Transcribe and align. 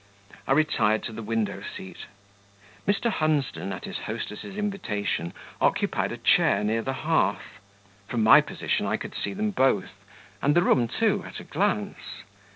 I 0.47 0.53
retired 0.53 1.03
to 1.03 1.11
the 1.11 1.21
window 1.21 1.61
seat; 1.61 2.07
Mr. 2.87 3.11
Hunsden, 3.11 3.71
at 3.71 3.85
his 3.85 3.99
hostess's 3.99 4.57
invitation, 4.57 5.31
occupied 5.61 6.11
a 6.11 6.17
chair 6.17 6.63
near 6.63 6.81
the 6.81 6.91
hearth; 7.05 7.59
from 8.07 8.23
my 8.23 8.41
position 8.41 8.87
I 8.87 8.97
could 8.97 9.13
see 9.13 9.33
them 9.35 9.51
both, 9.51 9.91
and 10.41 10.55
the 10.55 10.63
room 10.63 10.87
too, 10.87 11.23
at 11.27 11.39
a 11.39 11.43
glance. 11.43 12.23